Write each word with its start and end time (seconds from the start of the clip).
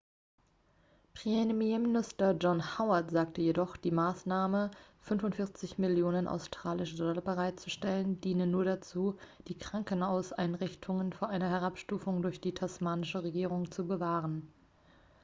premierminister 1.13 2.31
john 2.35 2.59
howard 2.63 3.11
sagte 3.11 3.39
jedoch 3.41 3.77
die 3.77 3.91
maßnahme 3.91 4.71
45 5.01 5.77
millionen 5.77 6.27
australische 6.27 6.95
dollar 6.97 7.21
bereitzustellen 7.21 8.19
diene 8.19 8.47
nur 8.47 8.65
dazu 8.65 9.19
die 9.47 9.59
krankenhauseinrichtungen 9.59 11.13
vor 11.13 11.29
einer 11.29 11.51
herabstufung 11.51 12.23
durch 12.23 12.41
die 12.41 12.55
tasmanische 12.55 13.21
regierung 13.21 13.69
zu 13.69 13.87
bewahren 13.87 14.51